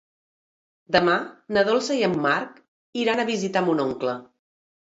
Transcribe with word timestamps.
Demà 0.95 1.17
na 1.57 1.63
Dolça 1.67 1.99
i 1.99 2.03
en 2.09 2.17
Marc 2.25 2.57
iran 3.05 3.25
a 3.25 3.29
visitar 3.31 3.67
mon 3.69 3.85
oncle. 3.89 4.19